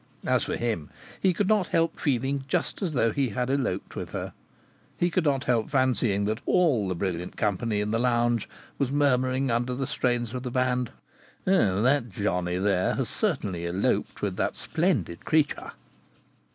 [0.25, 0.89] As for him,
[1.21, 4.33] he could not help feeling just as though he had eloped with her.
[4.97, 9.51] He could not help fancying that all the brilliant company in the lounge was murmuring
[9.51, 10.89] under the strains of the band:
[11.45, 15.73] "That johnny there has certainly eloped with that splendid creature!"